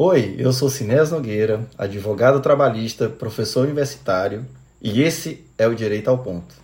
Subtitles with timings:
[0.00, 4.46] Oi, eu sou Sinés Nogueira, advogado trabalhista, professor universitário,
[4.80, 6.54] e esse é o Direito ao Ponto.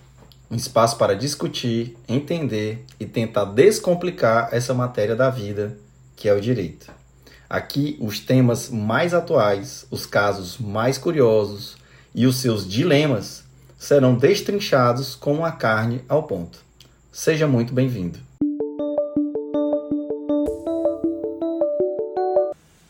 [0.49, 5.76] Um espaço para discutir, entender e tentar descomplicar essa matéria da vida,
[6.15, 6.92] que é o direito.
[7.50, 11.77] Aqui, os temas mais atuais, os casos mais curiosos
[12.14, 13.43] e os seus dilemas
[13.77, 16.61] serão destrinchados com a carne ao ponto.
[17.11, 18.21] Seja muito bem-vindo.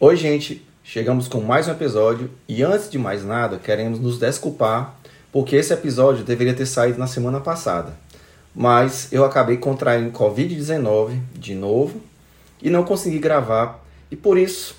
[0.06, 4.96] Oi, gente, chegamos com mais um episódio e antes de mais nada, queremos nos desculpar
[5.32, 7.96] porque esse episódio deveria ter saído na semana passada,
[8.54, 12.02] mas eu acabei contraindo Covid-19 de novo
[12.60, 14.76] e não consegui gravar e por isso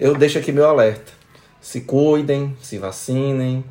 [0.00, 1.12] eu deixo aqui meu alerta.
[1.60, 3.64] Se cuidem, se vacinem,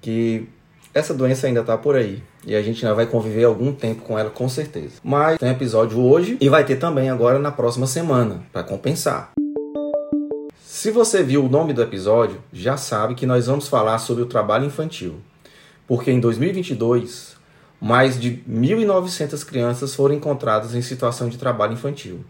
[0.00, 0.48] que
[0.94, 4.16] essa doença ainda está por aí e a gente ainda vai conviver algum tempo com
[4.16, 5.00] ela com certeza.
[5.02, 9.32] Mas tem episódio hoje e vai ter também agora na próxima semana para compensar.
[10.82, 14.26] Se você viu o nome do episódio, já sabe que nós vamos falar sobre o
[14.26, 15.20] trabalho infantil.
[15.86, 17.36] Porque em 2022,
[17.80, 22.24] mais de 1.900 crianças foram encontradas em situação de trabalho infantil.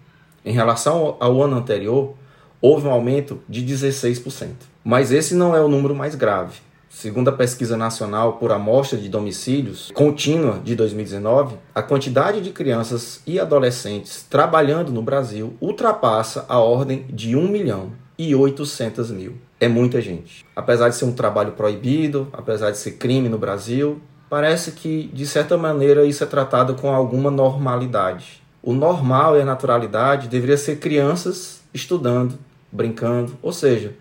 [0.44, 2.12] Em relação ao ano anterior,
[2.60, 4.50] houve um aumento de 16%.
[4.84, 6.58] Mas esse não é o número mais grave.
[6.90, 13.22] Segundo a pesquisa nacional por amostra de domicílios contínua de 2019, a quantidade de crianças
[13.26, 19.34] e adolescentes trabalhando no Brasil ultrapassa a ordem de 1 milhão e 800 mil.
[19.60, 20.44] É muita gente.
[20.54, 25.26] Apesar de ser um trabalho proibido, apesar de ser crime no Brasil, parece que, de
[25.26, 28.42] certa maneira, isso é tratado com alguma normalidade.
[28.62, 32.38] O normal e a naturalidade deveria ser crianças estudando,
[32.70, 33.94] brincando, ou seja,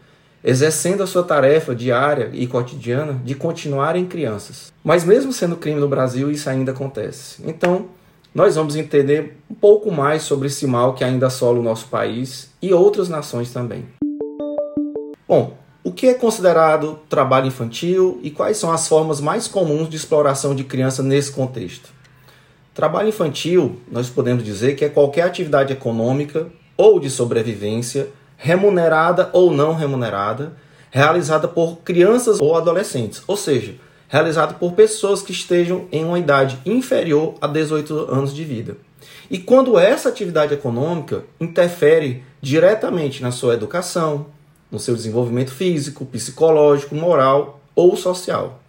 [0.43, 4.71] exercendo a sua tarefa diária e cotidiana de continuarem crianças.
[4.83, 7.41] Mas mesmo sendo crime no Brasil, isso ainda acontece.
[7.45, 7.87] Então,
[8.33, 12.49] nós vamos entender um pouco mais sobre esse mal que ainda assola o nosso país
[12.61, 13.85] e outras nações também.
[15.31, 19.95] Bom, o que é considerado trabalho infantil e quais são as formas mais comuns de
[19.95, 21.87] exploração de criança nesse contexto?
[22.73, 29.53] Trabalho infantil, nós podemos dizer que é qualquer atividade econômica ou de sobrevivência, remunerada ou
[29.53, 30.51] não remunerada,
[30.89, 33.75] realizada por crianças ou adolescentes, ou seja,
[34.09, 38.75] realizada por pessoas que estejam em uma idade inferior a 18 anos de vida.
[39.29, 44.25] E quando essa atividade econômica interfere diretamente na sua educação,
[44.71, 48.59] no seu desenvolvimento físico, psicológico, moral ou social.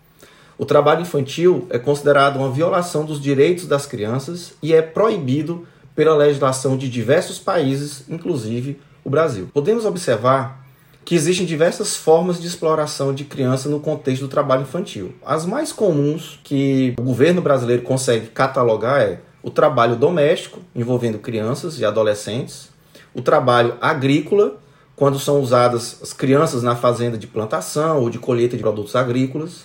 [0.59, 6.17] O trabalho infantil é considerado uma violação dos direitos das crianças e é proibido pela
[6.17, 9.49] legislação de diversos países, inclusive o Brasil.
[9.53, 10.63] Podemos observar
[11.05, 15.13] que existem diversas formas de exploração de criança no contexto do trabalho infantil.
[15.25, 21.79] As mais comuns que o governo brasileiro consegue catalogar é o trabalho doméstico, envolvendo crianças
[21.81, 22.69] e adolescentes,
[23.13, 24.61] o trabalho agrícola,
[24.97, 29.65] quando são usadas as crianças na fazenda de plantação ou de colheita de produtos agrícolas.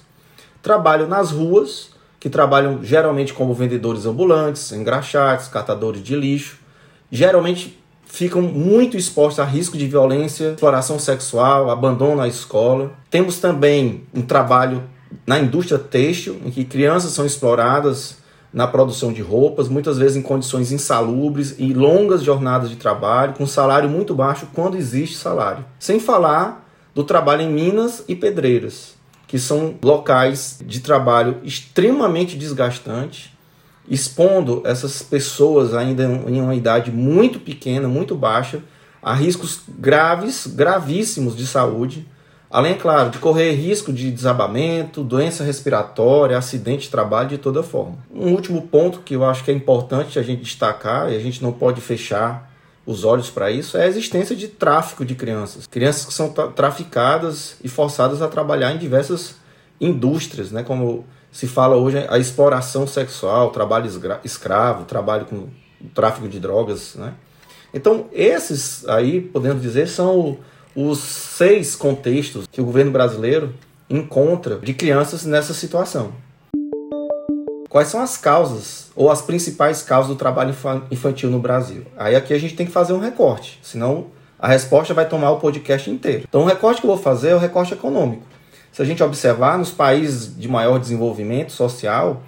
[0.62, 1.90] Trabalho nas ruas,
[2.20, 6.58] que trabalham geralmente como vendedores ambulantes, engraxates, catadores de lixo.
[7.12, 12.92] Geralmente ficam muito expostos a risco de violência, exploração sexual, abandono na escola.
[13.10, 14.84] Temos também um trabalho
[15.26, 18.18] na indústria têxtil, em que crianças são exploradas
[18.54, 23.46] na produção de roupas, muitas vezes em condições insalubres e longas jornadas de trabalho, com
[23.46, 25.66] salário muito baixo quando existe salário.
[25.80, 26.66] Sem falar
[26.96, 28.96] do trabalho em minas e pedreiras,
[29.28, 33.32] que são locais de trabalho extremamente desgastantes,
[33.90, 38.62] expondo essas pessoas ainda em uma idade muito pequena, muito baixa,
[39.02, 42.08] a riscos graves, gravíssimos de saúde
[42.50, 47.98] Além, claro, de correr risco de desabamento, doença respiratória, acidente de trabalho de toda forma.
[48.14, 51.44] Um último ponto que eu acho que é importante a gente destacar, e a gente
[51.44, 52.50] não pode fechar
[52.86, 55.68] os olhos para isso, é a existência de tráfico de crianças.
[55.68, 59.36] Crianças que são traficadas e forçadas a trabalhar em diversas
[59.80, 63.90] indústrias, né, como se fala hoje, a exploração sexual, trabalho
[64.24, 65.50] escravo, trabalho com
[65.94, 66.96] tráfico de drogas.
[66.96, 67.14] Né?
[67.74, 70.38] Então, esses aí, podemos dizer, são
[70.80, 73.56] os seis contextos que o governo brasileiro
[73.90, 76.12] encontra de crianças nessa situação.
[77.68, 80.56] Quais são as causas ou as principais causas do trabalho
[80.92, 81.84] infantil no Brasil?
[81.98, 84.06] Aí aqui a gente tem que fazer um recorte, senão
[84.38, 86.26] a resposta vai tomar o podcast inteiro.
[86.30, 88.22] Então o recorte que eu vou fazer é o recorte econômico.
[88.72, 92.22] Se a gente observar nos países de maior desenvolvimento social,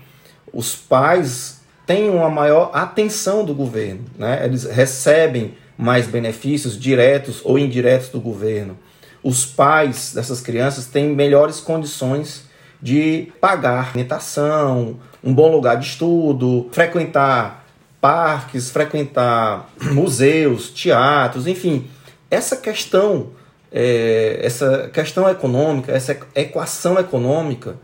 [0.51, 4.43] os pais têm uma maior atenção do governo, né?
[4.43, 8.77] Eles recebem mais benefícios diretos ou indiretos do governo.
[9.23, 12.43] Os pais dessas crianças têm melhores condições
[12.81, 17.65] de pagar alimentação, um bom lugar de estudo, frequentar
[18.01, 21.87] parques, frequentar museus, teatros, enfim.
[22.29, 23.31] Essa questão
[23.71, 27.77] é, essa questão econômica, essa equação econômica,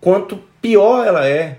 [0.00, 1.58] quanto pior ela é,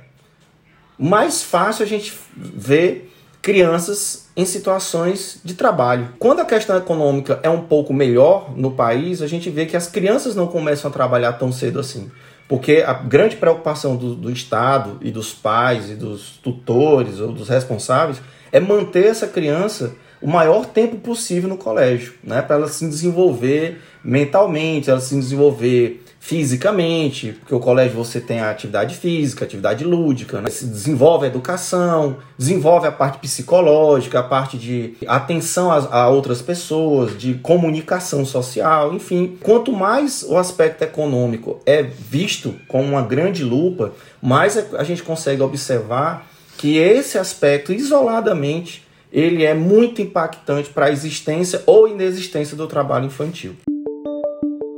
[0.98, 3.06] mais fácil a gente vê
[3.44, 6.14] crianças em situações de trabalho.
[6.18, 9.86] Quando a questão econômica é um pouco melhor no país, a gente vê que as
[9.86, 12.10] crianças não começam a trabalhar tão cedo assim.
[12.48, 17.50] Porque a grande preocupação do, do Estado e dos pais e dos tutores ou dos
[17.50, 22.42] responsáveis é manter essa criança o maior tempo possível no colégio, né?
[22.42, 28.50] Para ela se desenvolver mentalmente, ela se desenvolver fisicamente, porque o colégio você tem a
[28.50, 30.50] atividade física, atividade lúdica, né?
[30.50, 36.42] se desenvolve a educação, desenvolve a parte psicológica, a parte de atenção a, a, outras
[36.42, 39.38] pessoas, de comunicação social, enfim.
[39.42, 43.92] Quanto mais o aspecto econômico é visto com uma grande lupa,
[44.22, 46.26] mais a gente consegue observar
[46.58, 48.82] que esse aspecto isoladamente
[49.12, 53.58] ele é muito impactante para a existência ou inexistência do trabalho infantil.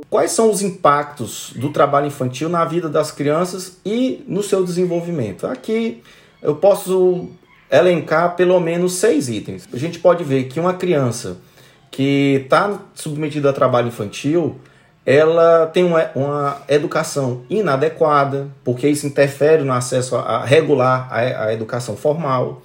[0.08, 5.46] Quais são os impactos do trabalho infantil na vida das crianças e no seu desenvolvimento?
[5.46, 6.02] Aqui
[6.40, 7.28] eu posso
[7.70, 9.68] elencar pelo menos seis itens.
[9.72, 11.38] A gente pode ver que uma criança
[11.90, 14.56] que está submetida a trabalho infantil,
[15.04, 21.52] ela tem uma, uma, educação inadequada, porque isso interfere no acesso a, a regular à,
[21.52, 22.62] educação formal.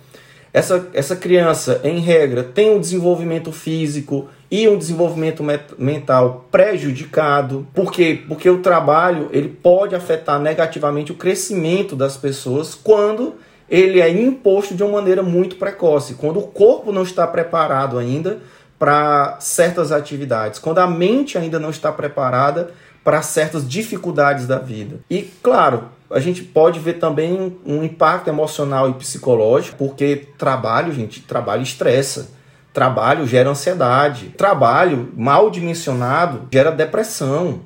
[0.54, 5.42] Essa, essa criança, em regra, tem um desenvolvimento físico e um desenvolvimento
[5.78, 7.66] mental prejudicado.
[7.74, 8.22] Por quê?
[8.28, 13.36] Porque o trabalho ele pode afetar negativamente o crescimento das pessoas quando
[13.70, 18.40] ele é imposto de uma maneira muito precoce, quando o corpo não está preparado ainda
[18.78, 22.72] para certas atividades, quando a mente ainda não está preparada
[23.06, 25.00] para certas dificuldades da vida.
[25.10, 31.22] E claro, a gente pode ver também um impacto emocional e psicológico, porque trabalho, gente,
[31.22, 32.41] trabalho estressa.
[32.74, 34.30] Trabalho gera ansiedade.
[34.38, 37.62] Trabalho mal dimensionado gera depressão.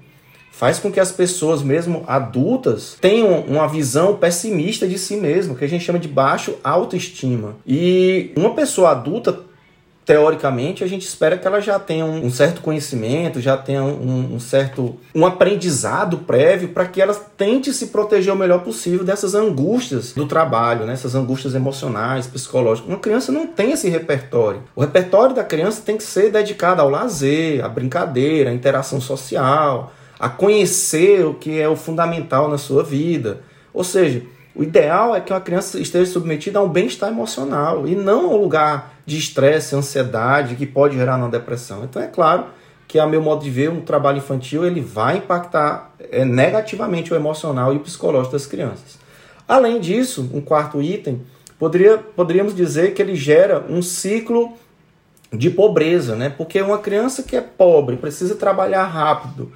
[0.52, 5.66] Faz com que as pessoas, mesmo adultas, tenham uma visão pessimista de si mesmo, que
[5.66, 7.58] a gente chama de baixo autoestima.
[7.68, 9.38] E uma pessoa adulta
[10.06, 14.40] teoricamente, a gente espera que ela já tenha um, certo conhecimento, já tenha um, um
[14.40, 20.14] certo um aprendizado prévio para que ela tente se proteger o melhor possível dessas angústias
[20.14, 20.94] do trabalho, né?
[20.94, 22.88] essas angústias emocionais, psicológicas.
[22.88, 24.62] Uma criança não tem esse repertório.
[24.76, 29.92] O repertório da criança tem que ser dedicado ao lazer, à brincadeira, à interação social,
[30.20, 33.42] a conhecer o que é o fundamental na sua vida.
[33.74, 34.22] Ou seja,
[34.56, 38.30] o ideal é que uma criança esteja submetida a um bem-estar emocional e não a
[38.30, 41.84] um lugar de estresse, ansiedade que pode gerar uma depressão.
[41.84, 42.46] Então é claro
[42.88, 47.16] que a meu modo de ver um trabalho infantil ele vai impactar é, negativamente o
[47.16, 48.98] emocional e o psicológico das crianças.
[49.46, 51.22] Além disso, um quarto item
[51.60, 54.54] poderia, poderíamos dizer que ele gera um ciclo
[55.34, 56.30] de pobreza, né?
[56.30, 59.52] Porque uma criança que é pobre precisa trabalhar rápido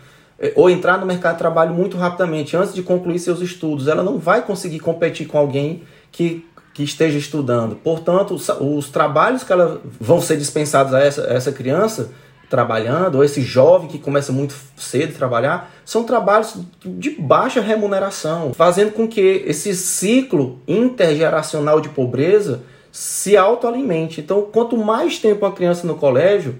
[0.55, 4.17] ou entrar no mercado de trabalho muito rapidamente, antes de concluir seus estudos, ela não
[4.17, 7.75] vai conseguir competir com alguém que, que esteja estudando.
[7.75, 12.11] Portanto, os, os trabalhos que ela vão ser dispensados a essa, a essa criança
[12.49, 18.53] trabalhando, ou esse jovem que começa muito cedo a trabalhar, são trabalhos de baixa remuneração,
[18.53, 24.19] fazendo com que esse ciclo intergeracional de pobreza se autoalimente.
[24.19, 26.55] Então, quanto mais tempo a criança no colégio,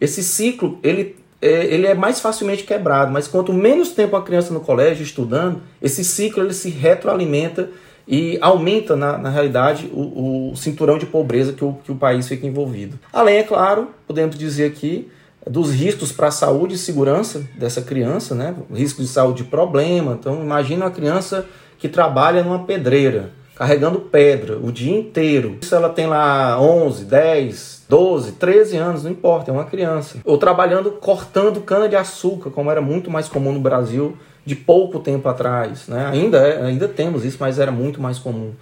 [0.00, 4.52] esse ciclo ele é, ele é mais facilmente quebrado, mas quanto menos tempo a criança
[4.52, 7.70] no colégio estudando, esse ciclo ele se retroalimenta
[8.06, 12.26] e aumenta, na, na realidade, o, o, cinturão de pobreza que o, que o país
[12.26, 12.98] fica envolvido.
[13.12, 15.08] Além, é claro, podemos dizer aqui,
[15.46, 18.54] dos riscos para a saúde e segurança dessa criança, né?
[18.72, 20.16] risco de saúde de problema.
[20.18, 21.46] Então, imagina uma criança
[21.78, 25.58] que trabalha numa pedreira, carregando pedra o dia inteiro.
[25.60, 30.18] Isso ela tem lá 11, 10, 12, 13 anos, não importa, é uma criança.
[30.24, 35.00] Ou trabalhando cortando cana de açúcar, como era muito mais comum no Brasil de pouco
[35.00, 35.88] tempo atrás.
[35.88, 36.08] Né?
[36.12, 38.52] Ainda, é, ainda temos isso, mas era muito mais comum.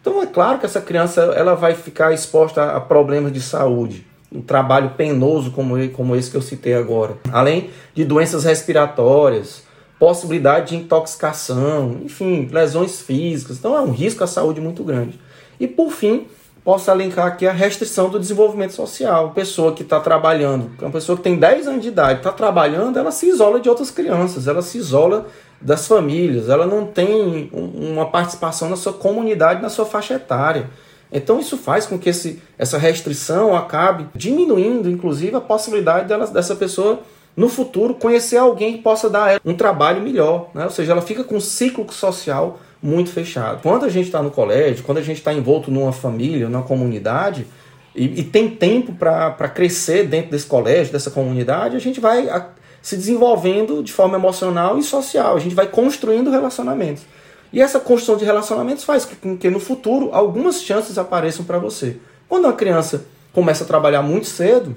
[0.00, 4.06] Então é claro que essa criança ela vai ficar exposta a problemas de saúde.
[4.32, 7.14] Um trabalho penoso como, como esse que eu citei agora.
[7.30, 9.65] Além de doenças respiratórias,
[9.98, 13.58] possibilidade de intoxicação, enfim, lesões físicas.
[13.58, 15.18] Então é um risco à saúde muito grande.
[15.58, 16.26] E por fim,
[16.62, 19.30] posso alencar aqui a restrição do desenvolvimento social.
[19.30, 23.10] Pessoa que está trabalhando, uma pessoa que tem 10 anos de idade, está trabalhando, ela
[23.10, 25.26] se isola de outras crianças, ela se isola
[25.60, 30.68] das famílias, ela não tem uma participação na sua comunidade, na sua faixa etária.
[31.10, 37.00] Então isso faz com que esse, essa restrição acabe diminuindo, inclusive, a possibilidade dessa pessoa
[37.36, 40.48] no futuro conhecer alguém que possa dar um trabalho melhor.
[40.54, 40.64] Né?
[40.64, 43.60] Ou seja, ela fica com um ciclo social muito fechado.
[43.62, 47.46] Quando a gente está no colégio, quando a gente está envolto numa família, numa comunidade,
[47.94, 52.48] e, e tem tempo para crescer dentro desse colégio, dessa comunidade, a gente vai a,
[52.80, 57.04] se desenvolvendo de forma emocional e social, a gente vai construindo relacionamentos.
[57.52, 61.96] E essa construção de relacionamentos faz com que no futuro algumas chances apareçam para você.
[62.28, 64.76] Quando uma criança começa a trabalhar muito cedo,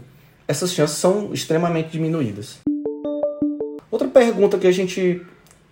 [0.50, 2.58] essas chances são extremamente diminuídas.
[3.92, 5.22] Outra pergunta que a gente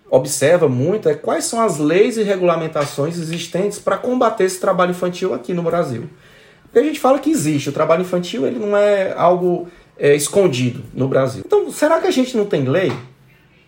[0.08, 5.34] observa muito é quais são as leis e regulamentações existentes para combater esse trabalho infantil
[5.34, 6.08] aqui no Brasil.
[6.62, 9.66] Porque a gente fala que existe, o trabalho infantil ele não é algo
[9.98, 11.42] é, escondido no Brasil.
[11.44, 12.92] Então, será que a gente não tem lei?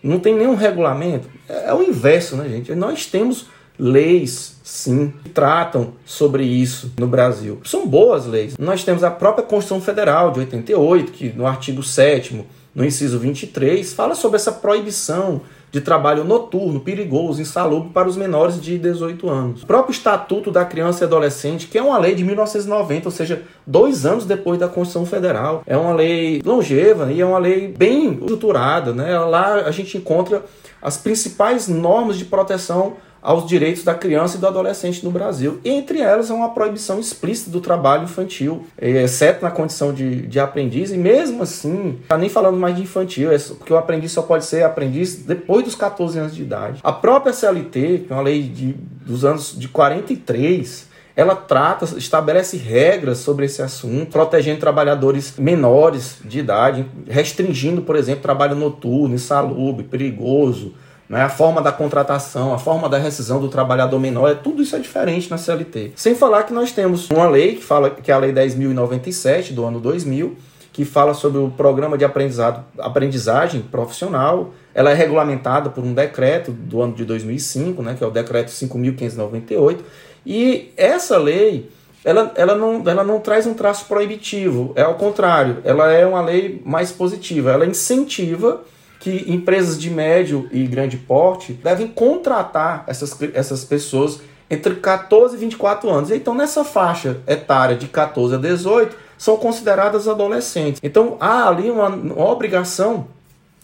[0.01, 1.27] Não tem nenhum regulamento?
[1.49, 2.73] É, é o inverso, né, gente?
[2.73, 3.47] Nós temos
[3.81, 7.59] leis, sim, que tratam sobre isso no Brasil.
[7.63, 8.55] São boas leis.
[8.59, 13.91] Nós temos a própria Constituição Federal de 88, que no artigo 7 no inciso 23,
[13.91, 19.63] fala sobre essa proibição de trabalho noturno, perigoso, insalubre para os menores de 18 anos.
[19.63, 23.41] O próprio Estatuto da Criança e Adolescente, que é uma lei de 1990, ou seja,
[23.65, 28.13] dois anos depois da Constituição Federal, é uma lei longeva e é uma lei bem
[28.13, 28.93] estruturada.
[28.93, 29.17] Né?
[29.19, 30.43] Lá a gente encontra
[30.81, 35.59] as principais normas de proteção aos direitos da criança e do adolescente no Brasil.
[35.63, 40.39] E entre elas é uma proibição explícita do trabalho infantil, exceto na condição de, de
[40.39, 44.21] aprendiz, e mesmo assim, tá nem falando mais de infantil, é porque o aprendiz só
[44.21, 46.79] pode ser aprendiz depois dos 14 anos de idade.
[46.83, 48.73] A própria CLT, que é uma lei de,
[49.05, 56.39] dos anos de 43, ela trata, estabelece regras sobre esse assunto, protegendo trabalhadores menores de
[56.39, 60.73] idade, restringindo, por exemplo, trabalho noturno, insalubre, perigoso,
[61.11, 61.21] né?
[61.21, 64.79] a forma da contratação, a forma da rescisão do trabalhador menor, é, tudo isso é
[64.79, 65.91] diferente na CLT.
[65.97, 69.65] Sem falar que nós temos uma lei que fala que é a Lei 10.097 do
[69.65, 70.37] ano 2000,
[70.71, 74.53] que fala sobre o programa de aprendizado, aprendizagem profissional.
[74.73, 78.47] Ela é regulamentada por um decreto do ano de 2005, né, que é o decreto
[78.47, 79.79] 5.598.
[80.25, 81.69] E essa lei,
[82.05, 86.21] ela, ela, não, ela não traz um traço proibitivo, é ao contrário, ela é uma
[86.21, 88.61] lei mais positiva, ela incentiva
[89.01, 95.39] que empresas de médio e grande porte devem contratar essas, essas pessoas entre 14 e
[95.39, 96.11] 24 anos.
[96.11, 100.79] Então, nessa faixa etária de 14 a 18, são consideradas adolescentes.
[100.83, 103.07] Então, há ali uma, uma obrigação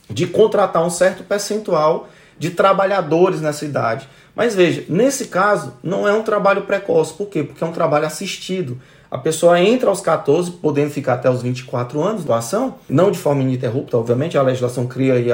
[0.09, 4.09] de contratar um certo percentual de trabalhadores nessa idade.
[4.35, 7.13] Mas veja, nesse caso, não é um trabalho precoce.
[7.13, 7.43] Por quê?
[7.43, 8.79] Porque é um trabalho assistido.
[9.09, 13.17] A pessoa entra aos 14, podendo ficar até os 24 anos de ação, não de
[13.17, 15.29] forma ininterrupta, obviamente, a legislação cria aí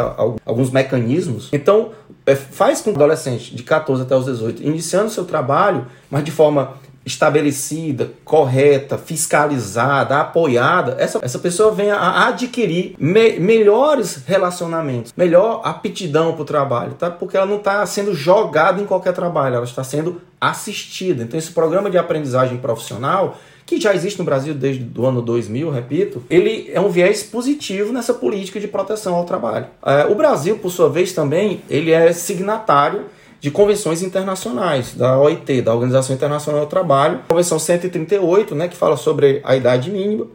[0.46, 1.50] alguns mecanismos.
[1.52, 1.92] Então,
[2.26, 6.24] é, faz com que o adolescente de 14 até os 18, iniciando seu trabalho, mas
[6.24, 6.74] de forma
[7.06, 16.34] estabelecida, correta, fiscalizada, apoiada, essa, essa pessoa venha a adquirir me, melhores relacionamentos, melhor aptidão
[16.34, 17.12] para o trabalho, tá?
[17.12, 21.24] porque ela não está sendo jogada em qualquer trabalho, ela está sendo assistida.
[21.24, 25.70] Então, esse programa de aprendizagem profissional que já existe no Brasil desde o ano 2000,
[25.70, 29.68] repito, ele é um viés positivo nessa política de proteção ao trabalho.
[29.86, 33.06] É, o Brasil, por sua vez, também ele é signatário
[33.40, 38.96] de convenções internacionais, da OIT, da Organização Internacional do Trabalho, Convenção 138, né, que fala
[38.96, 40.28] sobre a idade mínima.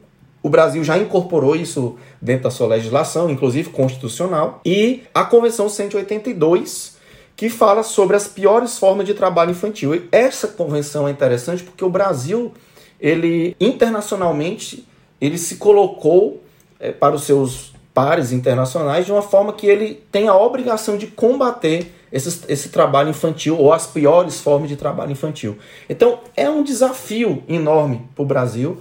[0.43, 6.99] O Brasil já incorporou isso dentro da sua legislação, inclusive constitucional, e a Convenção 182,
[7.35, 9.95] que fala sobre as piores formas de trabalho infantil.
[9.95, 12.53] E essa convenção é interessante porque o Brasil
[13.01, 14.87] ele internacionalmente
[15.21, 16.43] ele se colocou
[16.79, 21.09] é, para os seus pares internacionais de uma forma que ele tem a obrigação de
[21.09, 25.59] combater esse, esse trabalho infantil ou as piores formas de trabalho infantil.
[25.89, 28.79] Então é um desafio enorme para o Brasil,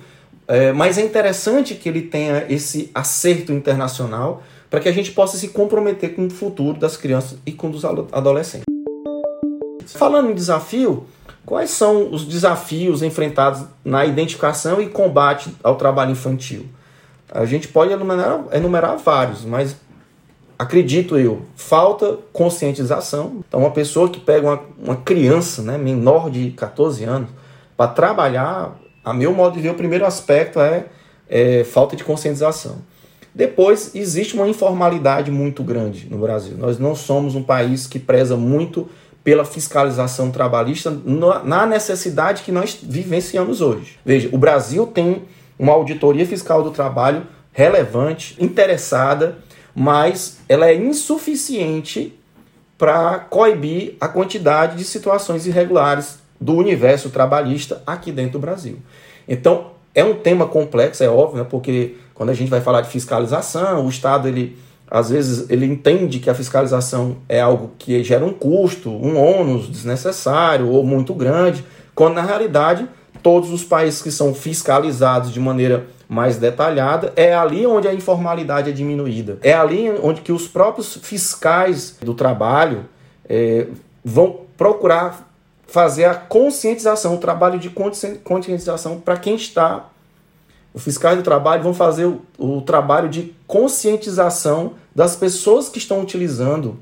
[0.48, 5.38] é, mas é interessante que ele tenha esse acerto internacional para que a gente possa
[5.38, 8.66] se comprometer com o futuro das crianças e com os adolescentes.
[9.88, 11.06] Falando em desafio,
[11.48, 16.66] Quais são os desafios enfrentados na identificação e combate ao trabalho infantil?
[17.32, 19.78] A gente pode enumerar, enumerar vários, mas
[20.60, 23.46] acredito eu, falta conscientização.
[23.48, 27.30] Então, uma pessoa que pega uma, uma criança né, menor de 14 anos
[27.78, 30.88] para trabalhar, a meu modo de ver, o primeiro aspecto é,
[31.30, 32.80] é falta de conscientização.
[33.34, 36.58] Depois, existe uma informalidade muito grande no Brasil.
[36.58, 38.90] Nós não somos um país que preza muito
[39.28, 40.90] pela fiscalização trabalhista
[41.44, 44.00] na necessidade que nós vivenciamos hoje.
[44.06, 45.24] Veja, o Brasil tem
[45.60, 49.40] uma auditoria fiscal do trabalho relevante, interessada,
[49.76, 52.18] mas ela é insuficiente
[52.78, 58.78] para coibir a quantidade de situações irregulares do universo trabalhista aqui dentro do Brasil.
[59.28, 62.90] Então, é um tema complexo, é óbvio, né, porque quando a gente vai falar de
[62.90, 64.58] fiscalização, o Estado ele
[64.90, 69.70] às vezes ele entende que a fiscalização é algo que gera um custo, um ônus
[69.70, 71.64] desnecessário ou muito grande,
[71.94, 72.88] quando na realidade
[73.22, 78.70] todos os países que são fiscalizados de maneira mais detalhada, é ali onde a informalidade
[78.70, 79.38] é diminuída.
[79.42, 82.86] É ali onde que os próprios fiscais do trabalho
[83.28, 83.68] é,
[84.04, 85.28] vão procurar
[85.68, 89.90] fazer a conscientização, o trabalho de conscientização para quem está.
[90.78, 96.02] Os fiscais do trabalho vão fazer o, o trabalho de conscientização das pessoas que estão
[96.02, 96.78] utilizando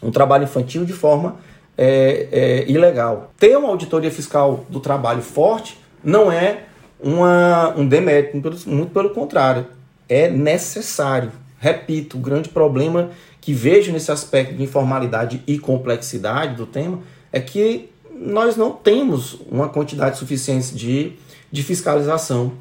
[0.00, 1.34] um trabalho infantil de forma
[1.76, 3.32] é, é, ilegal.
[3.36, 6.66] Ter uma auditoria fiscal do trabalho forte não é
[7.00, 8.36] uma, um demérito,
[8.70, 9.66] muito pelo contrário,
[10.08, 11.32] é necessário.
[11.58, 17.00] Repito, o grande problema que vejo nesse aspecto de informalidade e complexidade do tema
[17.32, 21.14] é que nós não temos uma quantidade suficiente de,
[21.50, 22.52] de fiscalização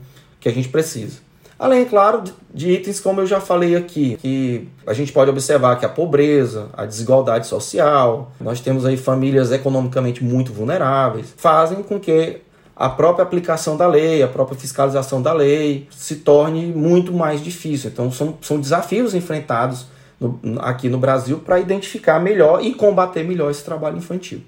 [0.45, 1.17] que a gente precisa.
[1.57, 2.23] Além, claro,
[2.53, 6.67] de itens como eu já falei aqui, que a gente pode observar que a pobreza,
[6.77, 12.41] a desigualdade social, nós temos aí famílias economicamente muito vulneráveis, fazem com que
[12.75, 17.89] a própria aplicação da lei, a própria fiscalização da lei se torne muito mais difícil.
[17.89, 19.87] Então, são, são desafios enfrentados
[20.19, 24.43] no, aqui no Brasil para identificar melhor e combater melhor esse trabalho infantil.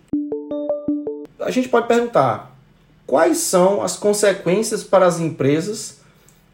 [1.40, 2.57] A gente pode perguntar
[3.08, 6.02] quais são as consequências para as empresas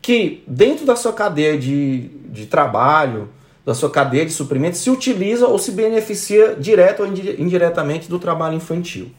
[0.01, 3.29] que dentro da sua cadeia de, de trabalho,
[3.65, 8.55] da sua cadeia de suprimentos, se utiliza ou se beneficia direto ou indiretamente do trabalho
[8.55, 9.09] infantil.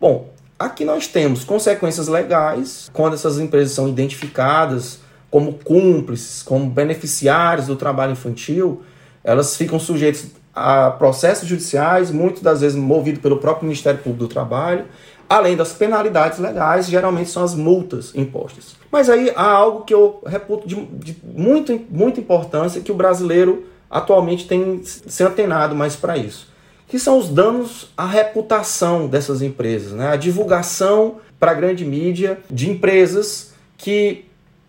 [0.00, 5.00] Bom, aqui nós temos consequências legais quando essas empresas são identificadas
[5.30, 8.82] como cúmplices, como beneficiários do trabalho infantil,
[9.24, 14.28] elas ficam sujeitas a processos judiciais, muitas das vezes movidos pelo próprio Ministério Público do
[14.28, 14.84] Trabalho,
[15.32, 18.76] além das penalidades legais, geralmente são as multas impostas.
[18.90, 23.64] Mas aí há algo que eu reputo de, de muito, muita importância que o brasileiro
[23.90, 26.48] atualmente tem se antenado mais para isso,
[26.86, 30.08] que são os danos à reputação dessas empresas, né?
[30.08, 34.26] a divulgação para a grande mídia de empresas que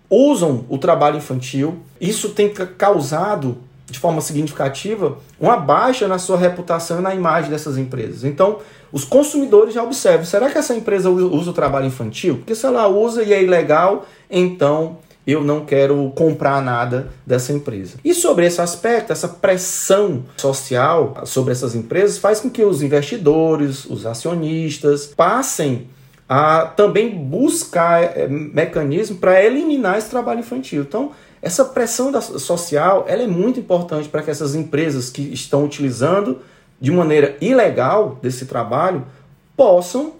[0.09, 1.79] usam o trabalho infantil.
[1.99, 3.57] Isso tem causado
[3.93, 8.23] de forma significativa uma baixa na sua reputação e na imagem dessas empresas.
[8.23, 8.57] Então,
[8.91, 12.37] os consumidores já observam: será que essa empresa usa o trabalho infantil?
[12.37, 17.97] Porque se ela usa e é ilegal, então eu não quero comprar nada dessa empresa.
[18.03, 23.85] E sobre esse aspecto, essa pressão social sobre essas empresas faz com que os investidores,
[23.85, 25.87] os acionistas, passem
[26.27, 30.81] a também buscar é, mecanismos para eliminar esse trabalho infantil.
[30.81, 31.11] Então,
[31.43, 36.39] essa pressão da, social ela é muito importante para que essas empresas que estão utilizando
[36.79, 39.05] de maneira ilegal desse trabalho
[39.55, 40.13] possam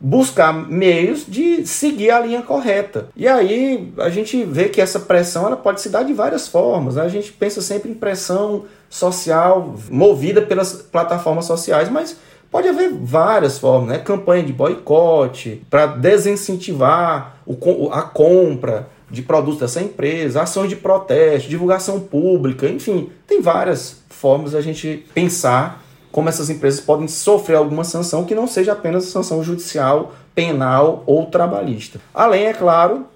[0.00, 3.08] buscar meios de seguir a linha correta.
[3.14, 6.94] E aí a gente vê que essa pressão ela pode se dar de várias formas.
[6.94, 7.02] Né?
[7.02, 12.16] A gente pensa sempre em pressão social movida pelas plataformas sociais, mas
[12.50, 13.98] pode haver várias formas, né?
[13.98, 17.36] Campanha de boicote para desincentivar
[17.92, 24.54] a compra de produtos dessa empresa, ações de protesto, divulgação pública, enfim, tem várias formas
[24.54, 29.42] a gente pensar como essas empresas podem sofrer alguma sanção que não seja apenas sanção
[29.42, 32.00] judicial, penal ou trabalhista.
[32.12, 33.06] Além, é claro,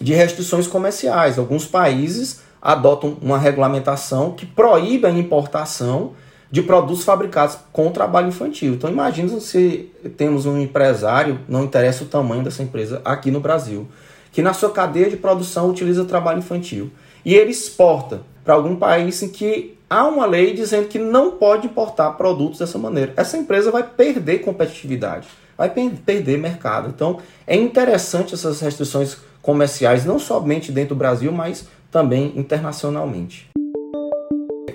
[0.00, 1.38] de restrições comerciais.
[1.38, 6.12] Alguns países adotam uma regulamentação que proíbe a importação
[6.50, 8.74] de produtos fabricados com trabalho infantil.
[8.74, 13.88] Então imagina se temos um empresário, não interessa o tamanho dessa empresa aqui no Brasil,
[14.34, 16.90] que na sua cadeia de produção utiliza trabalho infantil
[17.24, 21.68] e ele exporta para algum país em que há uma lei dizendo que não pode
[21.68, 23.12] importar produtos dessa maneira.
[23.16, 26.88] Essa empresa vai perder competitividade, vai perder mercado.
[26.88, 33.48] Então, é interessante essas restrições comerciais, não somente dentro do Brasil, mas também internacionalmente.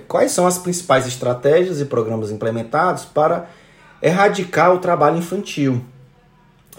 [0.08, 3.50] Quais são as principais estratégias e programas implementados para
[4.02, 5.84] erradicar o trabalho infantil?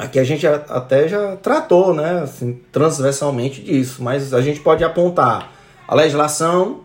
[0.01, 5.53] Aqui a gente até já tratou, né, assim, transversalmente disso, mas a gente pode apontar
[5.91, 6.83] a legislação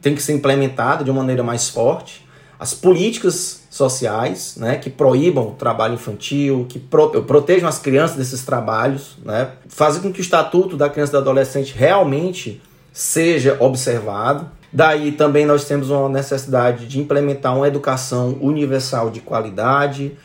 [0.00, 2.26] tem que ser implementada de uma maneira mais forte.
[2.58, 8.46] As políticas sociais, né, que proíbam o trabalho infantil, que pro, protejam as crianças desses
[8.46, 12.62] trabalhos, né, fazem com que o estatuto da criança e do adolescente realmente
[12.94, 14.48] seja observado.
[14.72, 20.16] Daí também nós temos uma necessidade de implementar uma educação universal de qualidade,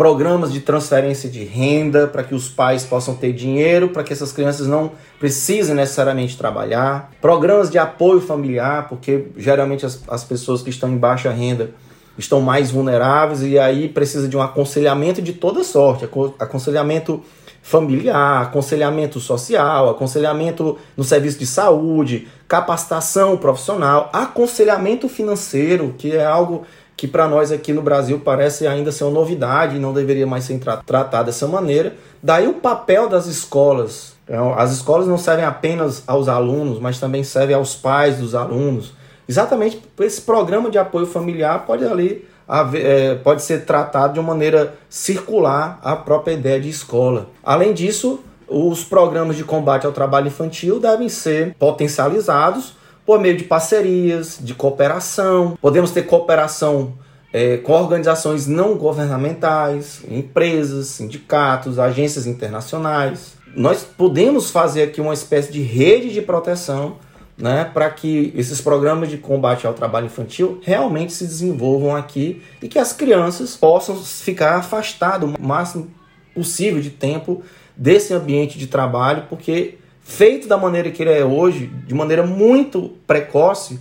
[0.00, 4.32] programas de transferência de renda para que os pais possam ter dinheiro, para que essas
[4.32, 10.70] crianças não precisem necessariamente trabalhar, programas de apoio familiar, porque geralmente as, as pessoas que
[10.70, 11.72] estão em baixa renda
[12.16, 16.08] estão mais vulneráveis e aí precisa de um aconselhamento de toda sorte,
[16.38, 17.22] aconselhamento
[17.62, 26.64] familiar, aconselhamento social, aconselhamento no serviço de saúde, capacitação profissional, aconselhamento financeiro, que é algo
[27.00, 30.44] que para nós aqui no Brasil parece ainda ser uma novidade e não deveria mais
[30.44, 31.94] ser tra tratado dessa maneira.
[32.22, 34.12] Daí o papel das escolas.
[34.24, 38.92] Então, as escolas não servem apenas aos alunos, mas também servem aos pais dos alunos.
[39.26, 42.28] Exatamente esse programa de apoio familiar pode ali
[42.74, 47.30] é, pode ser tratado de uma maneira circular a própria ideia de escola.
[47.42, 52.74] Além disso, os programas de combate ao trabalho infantil devem ser potencializados
[53.10, 55.58] por meio de parcerias, de cooperação.
[55.60, 56.94] Podemos ter cooperação
[57.32, 63.34] é, com organizações não governamentais, empresas, sindicatos, agências internacionais.
[63.56, 66.98] Nós podemos fazer aqui uma espécie de rede de proteção
[67.36, 72.68] né, para que esses programas de combate ao trabalho infantil realmente se desenvolvam aqui e
[72.68, 75.90] que as crianças possam ficar afastadas o máximo
[76.32, 77.42] possível de tempo
[77.76, 79.79] desse ambiente de trabalho, porque
[80.10, 83.80] feito da maneira que ele é hoje, de maneira muito precoce,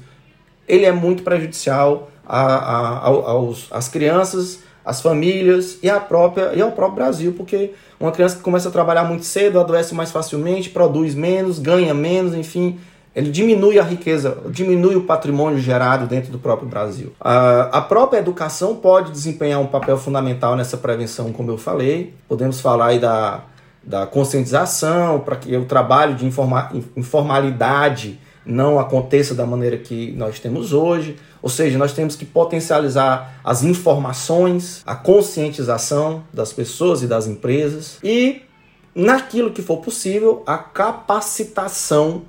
[0.68, 6.62] ele é muito prejudicial a, a, aos, às crianças, às famílias e, à própria, e
[6.62, 10.70] ao próprio Brasil, porque uma criança que começa a trabalhar muito cedo adoece mais facilmente,
[10.70, 12.80] produz menos, ganha menos, enfim,
[13.16, 17.12] ele diminui a riqueza, diminui o patrimônio gerado dentro do próprio Brasil.
[17.20, 22.14] A, própria educação pode desempenhar um papel fundamental nessa prevenção, como eu falei.
[22.28, 23.42] Podemos falar aí da,
[23.84, 30.40] da conscientização, para que o trabalho de informa, informalidade não aconteça da maneira que nós
[30.40, 31.18] temos hoje.
[31.42, 37.98] Ou seja, nós temos que potencializar as informações, a conscientização das pessoas e das empresas
[38.04, 38.42] e,
[38.94, 42.24] naquilo que for possível, a capacitação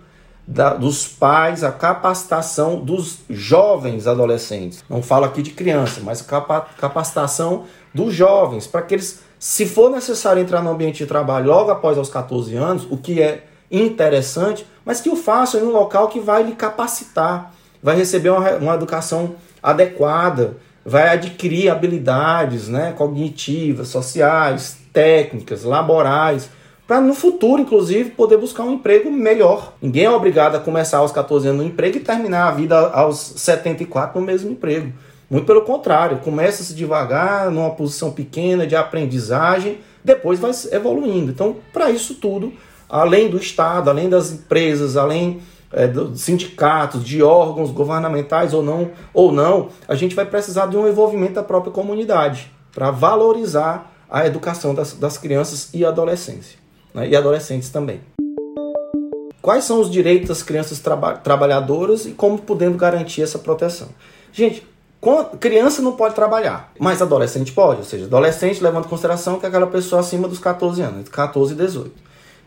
[0.47, 4.85] da, dos pais, a capacitação dos jovens adolescentes.
[4.89, 9.91] Não falo aqui de criança, mas capa, capacitação dos jovens, para que eles, se for
[9.91, 14.67] necessário entrar no ambiente de trabalho logo após os 14 anos, o que é interessante,
[14.85, 17.51] mas que o façam em um local que vai lhe capacitar,
[17.83, 26.51] vai receber uma, uma educação adequada, vai adquirir habilidades né, cognitivas, sociais, técnicas, laborais
[26.87, 29.73] para no futuro, inclusive, poder buscar um emprego melhor.
[29.81, 33.17] Ninguém é obrigado a começar aos 14 anos no emprego e terminar a vida aos
[33.37, 34.93] 74 no mesmo emprego.
[35.31, 41.31] Muito pelo contrário, começa-se devagar, numa posição pequena de aprendizagem, depois vai evoluindo.
[41.31, 42.53] Então, para isso tudo,
[42.89, 45.41] além do Estado, além das empresas, além
[45.73, 50.77] é, dos sindicatos, de órgãos governamentais ou não, ou não, a gente vai precisar de
[50.77, 56.59] um envolvimento da própria comunidade para valorizar a educação das, das crianças e adolescência
[56.93, 58.01] né, e adolescentes também.
[59.41, 63.89] Quais são os direitos das crianças traba trabalhadoras e como podemos garantir essa proteção?
[64.33, 64.67] Gente,
[65.39, 69.49] criança não pode trabalhar, mas adolescente pode, ou seja, adolescente levando em consideração que é
[69.49, 71.93] aquela pessoa acima dos 14 anos, entre 14 e 18.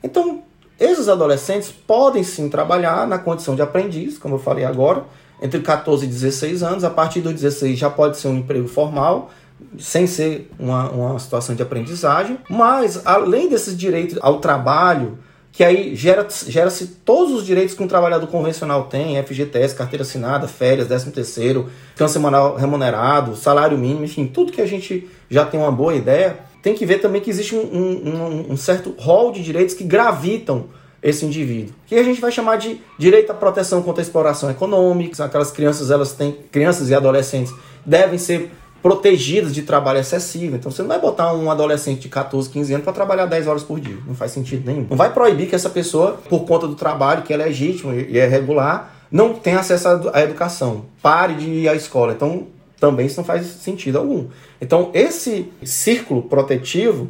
[0.04, 0.44] Então,
[0.80, 5.04] esses adolescentes podem sim trabalhar na condição de aprendiz, como eu falei agora,
[5.42, 6.84] entre 14 e 16 anos.
[6.84, 9.32] A partir dos 16 já pode ser um emprego formal
[9.80, 15.18] sem ser uma, uma situação de aprendizagem, mas além desses direitos ao trabalho,
[15.54, 16.72] que aí gera-se gera
[17.06, 22.14] todos os direitos que um trabalhador convencional tem, FGTS, carteira assinada, férias, 13 terceiro, canso
[22.14, 26.74] semanal remunerado, salário mínimo, enfim, tudo que a gente já tem uma boa ideia, tem
[26.74, 30.66] que ver também que existe um, um, um certo rol de direitos que gravitam
[31.04, 31.76] esse indivíduo.
[31.86, 35.24] Que a gente vai chamar de direito à proteção contra a exploração econômica.
[35.24, 37.54] Aquelas crianças, elas têm crianças e adolescentes
[37.86, 38.50] devem ser
[38.84, 40.58] protegidas de trabalho excessivo.
[40.58, 43.64] Então você não vai botar um adolescente de 14, 15 anos para trabalhar 10 horas
[43.64, 43.98] por dia.
[44.06, 44.86] Não faz sentido nenhum.
[44.90, 48.28] Não vai proibir que essa pessoa, por conta do trabalho, que é legítimo e é
[48.28, 50.86] regular, não tenha acesso à educação.
[51.02, 52.12] Pare de ir à escola.
[52.12, 54.28] Então também isso não faz sentido algum.
[54.60, 57.08] Então esse círculo protetivo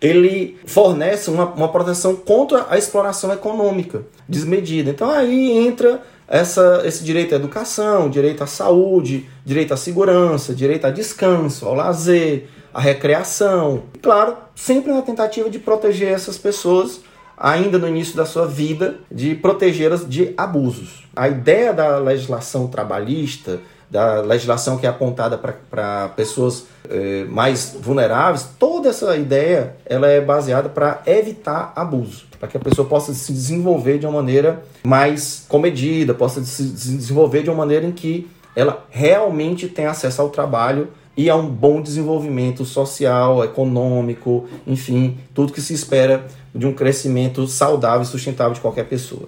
[0.00, 4.90] ele fornece uma, uma proteção contra a exploração econômica desmedida.
[4.90, 10.86] Então aí entra essa, esse direito à educação, direito à saúde, direito à segurança, direito
[10.86, 13.84] a descanso, ao lazer, à recreação.
[14.02, 17.00] Claro, sempre na tentativa de proteger essas pessoas,
[17.36, 21.08] ainda no início da sua vida, de protegê-las de abusos.
[21.16, 23.60] A ideia da legislação trabalhista,
[23.90, 30.20] da legislação que é apontada para pessoas eh, mais vulneráveis, toda essa ideia ela é
[30.20, 35.44] baseada para evitar abuso para que a pessoa possa se desenvolver de uma maneira mais
[35.48, 40.88] comedida, possa se desenvolver de uma maneira em que ela realmente tenha acesso ao trabalho
[41.16, 47.46] e a um bom desenvolvimento social, econômico, enfim, tudo que se espera de um crescimento
[47.48, 49.26] saudável e sustentável de qualquer pessoa.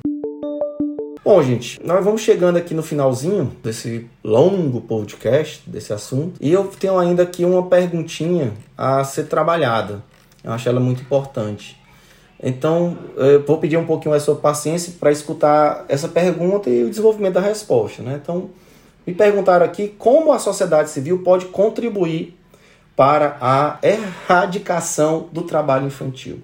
[1.23, 6.65] Bom, gente, nós vamos chegando aqui no finalzinho desse longo podcast, desse assunto, e eu
[6.65, 10.03] tenho ainda aqui uma perguntinha a ser trabalhada.
[10.43, 11.79] Eu acho ela muito importante.
[12.43, 16.89] Então, eu vou pedir um pouquinho a sua paciência para escutar essa pergunta e o
[16.89, 18.03] desenvolvimento da resposta.
[18.03, 18.19] Né?
[18.23, 18.49] Então,
[19.07, 22.39] Me perguntaram aqui como a sociedade civil pode contribuir
[22.95, 26.43] para a erradicação do trabalho infantil.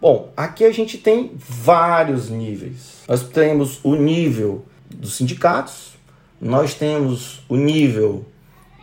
[0.00, 3.02] Bom, aqui a gente tem vários níveis.
[3.06, 5.90] Nós temos o nível dos sindicatos,
[6.40, 8.24] nós temos o nível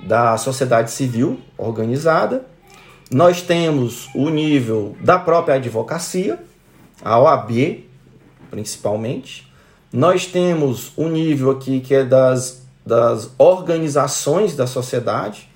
[0.06, 2.46] da sociedade civil organizada,
[3.10, 6.40] nós temos o nível da própria advocacia,
[7.02, 7.84] a OAB
[8.52, 9.52] principalmente,
[9.92, 15.50] nós temos o nível aqui que é das, das organizações da sociedade,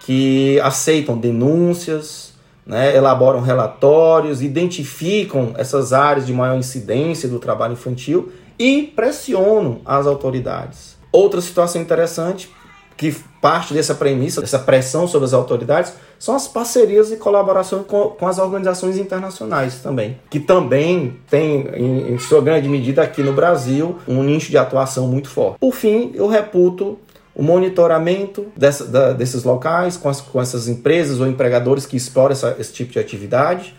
[0.00, 2.27] que aceitam denúncias,
[2.68, 10.06] né, elaboram relatórios, identificam essas áreas de maior incidência do trabalho infantil e pressionam as
[10.06, 10.98] autoridades.
[11.10, 12.50] Outra situação interessante,
[12.94, 18.08] que parte dessa premissa, dessa pressão sobre as autoridades, são as parcerias e colaborações com,
[18.08, 23.32] com as organizações internacionais também, que também tem, em, em sua grande medida aqui no
[23.32, 25.58] Brasil, um nicho de atuação muito forte.
[25.58, 26.98] Por fim, eu reputo
[27.38, 32.32] o monitoramento dessa, da, desses locais com, as, com, essas empresas ou empregadores que exploram
[32.32, 33.74] essa, esse tipo de atividade,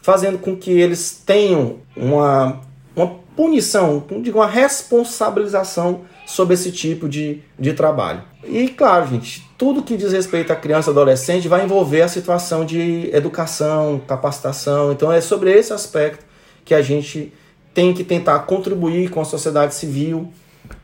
[0.00, 2.60] fazendo com que eles tenham uma,
[2.94, 8.22] uma punição, digo, uma responsabilização sobre esse tipo de, de trabalho.
[8.44, 12.64] E claro, gente, tudo que diz respeito à criança e adolescente vai envolver a situação
[12.64, 14.92] de educação, capacitação.
[14.92, 16.24] Então é sobre esse aspecto
[16.64, 17.32] que a gente
[17.74, 20.32] tem que tentar contribuir com a sociedade civil,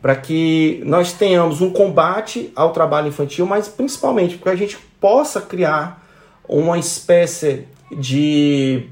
[0.01, 4.79] para que nós tenhamos um combate ao trabalho infantil, mas principalmente para que a gente
[5.01, 6.05] possa criar
[6.49, 8.88] uma espécie de,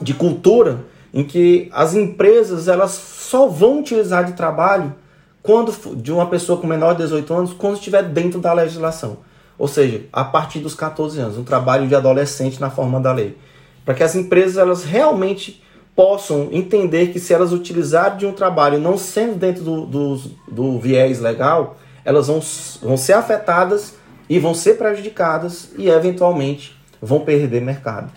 [0.00, 4.94] de cultura em que as empresas elas só vão utilizar de trabalho
[5.42, 9.18] quando de uma pessoa com menor de 18 anos quando estiver dentro da legislação.
[9.58, 13.36] Ou seja, a partir dos 14 anos, um trabalho de adolescente na forma da lei.
[13.84, 15.62] Para que as empresas elas realmente
[15.98, 20.78] possam entender que se elas utilizarem de um trabalho não sendo dentro do, do, do
[20.78, 22.40] viés legal, elas vão,
[22.80, 23.96] vão ser afetadas
[24.30, 28.12] e vão ser prejudicadas e eventualmente vão perder mercado.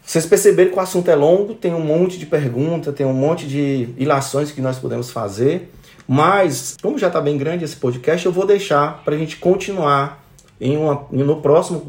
[0.00, 3.46] Vocês perceberam que o assunto é longo, tem um monte de perguntas, tem um monte
[3.46, 5.70] de ilações que nós podemos fazer,
[6.08, 10.24] mas como já está bem grande esse podcast, eu vou deixar para a gente continuar
[10.58, 11.82] em uma, no próximo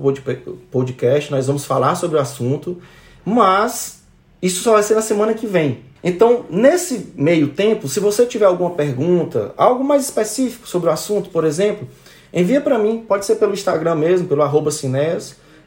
[0.70, 1.32] podcast.
[1.32, 2.78] Nós vamos falar sobre o assunto,
[3.24, 3.97] mas
[4.42, 5.80] isso só vai ser na semana que vem.
[6.04, 11.30] Então, nesse meio tempo, se você tiver alguma pergunta, algo mais específico sobre o assunto,
[11.30, 11.88] por exemplo,
[12.32, 14.70] envia para mim, pode ser pelo Instagram mesmo, pelo arroba.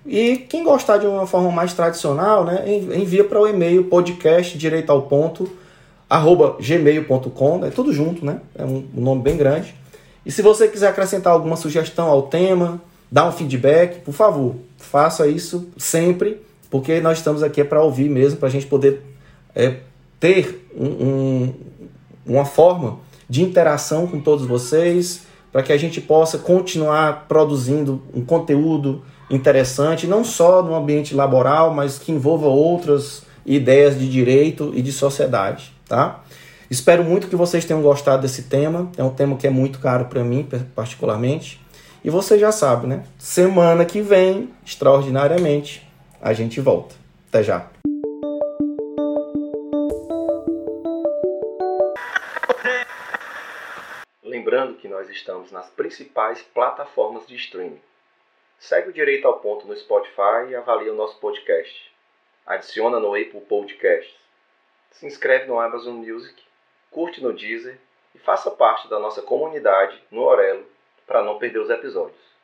[0.07, 4.91] E quem gostar de uma forma mais tradicional, né, envia para o e-mail podcast direito
[4.91, 5.51] ao ponto,
[6.09, 8.41] arroba gmail.com, é tudo junto, né?
[8.57, 9.75] É um, um nome bem grande.
[10.25, 12.81] E se você quiser acrescentar alguma sugestão ao tema,
[13.11, 18.09] dar um feedback, por favor, faça isso sempre porque nós estamos aqui é para ouvir
[18.09, 19.03] mesmo, para a gente poder
[19.55, 19.79] é,
[20.19, 21.55] ter um, um,
[22.25, 28.25] uma forma de interação com todos vocês, para que a gente possa continuar produzindo um
[28.25, 34.83] conteúdo interessante, não só no ambiente laboral, mas que envolva outras ideias de direito e
[34.83, 36.23] de sociedade, tá?
[36.71, 38.93] Espero muito que vocês tenham gostado desse tema.
[38.97, 41.61] É um tema que é muito caro para mim, particularmente.
[42.05, 43.03] E você já sabe, né?
[43.19, 45.90] Semana que vem, extraordinariamente,
[46.21, 46.95] a gente volta.
[47.29, 47.71] Até já.
[54.23, 57.81] Lembrando que nós estamos nas principais plataformas de streaming.
[58.59, 61.91] Segue o Direito ao Ponto no Spotify e avalia o nosso podcast.
[62.45, 64.15] Adiciona no Apple Podcasts.
[64.91, 66.43] Se inscreve no Amazon Music,
[66.91, 67.79] curte no Deezer
[68.15, 70.67] e faça parte da nossa comunidade no Orelo
[71.07, 72.30] para não perder os episódios.